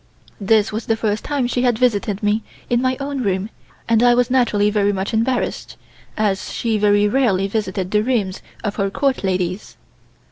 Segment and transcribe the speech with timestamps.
[0.39, 3.51] This was the first time she had visited me in my own room,
[3.87, 5.77] and I was naturally very much embarrassed,
[6.17, 9.77] as she very rarely visited the rooms of her Court ladies.